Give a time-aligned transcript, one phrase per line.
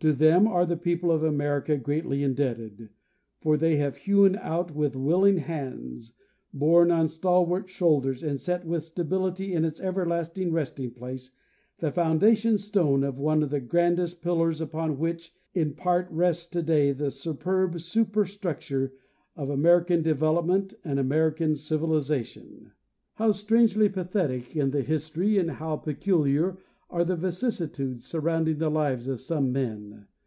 [0.00, 2.90] To them are the people of America greatly indebted,
[3.40, 6.12] for they have hewn out with willing hands,
[6.54, 11.32] borne on stalwart shoulders, and set with stability in its everlasting resting place,
[11.78, 16.92] the foundation stone of one of the grandest pillars upon which in part rests today
[16.92, 18.92] the superb superstructure
[19.34, 22.70] of American development and American civilization.
[23.14, 26.56] How strangely pathetic is the history and how peculiar
[26.90, 30.06] are the vicissitudes surrounding the lives of some men!